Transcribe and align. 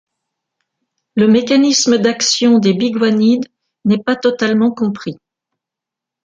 Le 1.13 1.27
mécanisme 1.27 1.99
d'action 1.99 2.57
des 2.57 2.73
biguanides 2.73 3.45
n'est 3.85 4.01
pas 4.01 4.15
totalement 4.15 4.71
compris. 4.71 5.15